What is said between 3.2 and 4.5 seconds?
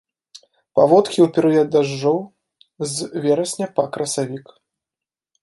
верасня па красавік.